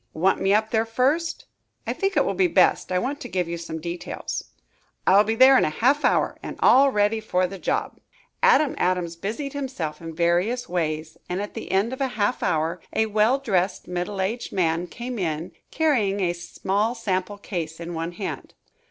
"Want 0.15 0.41
me 0.41 0.51
up 0.51 0.71
there 0.71 0.87
first?" 0.87 1.45
"I 1.85 1.93
think 1.93 2.17
it 2.17 2.25
will 2.25 2.33
be 2.33 2.47
best. 2.47 2.91
I 2.91 2.97
want 2.97 3.21
to 3.21 3.29
give 3.29 3.47
you 3.47 3.55
some 3.59 3.79
details." 3.79 4.45
"I'll 5.05 5.23
be 5.23 5.35
there 5.35 5.59
in 5.59 5.63
half 5.63 6.03
an 6.03 6.09
hour 6.11 6.37
and 6.41 6.55
all 6.59 6.89
ready 6.91 7.19
for 7.19 7.45
the 7.45 7.59
job." 7.59 7.99
Adam 8.41 8.73
Adams 8.79 9.15
busied 9.15 9.53
himself 9.53 10.01
in 10.01 10.15
various 10.15 10.67
ways, 10.67 11.17
and 11.29 11.39
at 11.39 11.53
the 11.53 11.71
end 11.71 11.93
of 11.93 11.99
half 11.99 12.41
an 12.41 12.47
hour, 12.49 12.81
a 12.91 13.05
well 13.05 13.37
dressed, 13.37 13.87
middle 13.87 14.21
aged 14.21 14.51
man 14.51 14.87
came 14.87 15.19
in, 15.19 15.51
carrying 15.69 16.19
a 16.19 16.33
small 16.33 16.95
sample 16.95 17.37
case 17.37 17.79
in 17.79 17.93
one 17.93 18.13
hand. 18.13 18.55